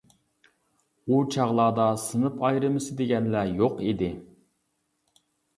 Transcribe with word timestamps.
ئۇ 1.11 1.19
چاغلاردا 1.35 1.85
سىنىپ 2.05 2.41
ئايرىمىسى 2.47 2.97
دېگەنلەر 3.03 3.55
يوق 3.61 3.79
ئىدى. 3.91 4.11